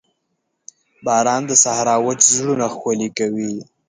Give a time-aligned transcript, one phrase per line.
[1.05, 3.53] باران د صحرا وچ زړونه ښکلي کوي.